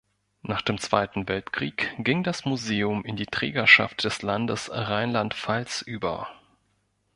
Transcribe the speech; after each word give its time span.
Nach 0.41 0.63
dem 0.63 0.79
Zweiten 0.79 1.27
Weltkrieg 1.27 1.93
ging 1.99 2.23
das 2.23 2.43
Museum 2.43 3.05
in 3.05 3.17
die 3.17 3.27
Trägerschaft 3.27 4.03
des 4.03 4.23
Landes 4.23 4.71
Rheinland-Pfalz 4.73 5.83
über. 5.83 6.27